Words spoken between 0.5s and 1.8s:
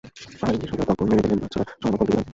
গিয়ে সোজা টক্কর মেরে দিলে বাঁচার